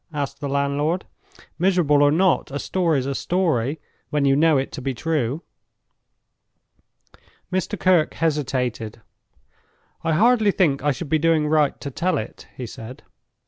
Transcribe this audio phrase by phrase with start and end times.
[0.15, 1.05] asked the landlord.
[1.59, 5.43] "Miserable or not, a story's a story, when you know it to be true."
[7.53, 7.79] Mr.
[7.79, 9.01] Kirke hesitated.
[10.03, 13.03] "I hardly think I should be doing right to tell it," he said.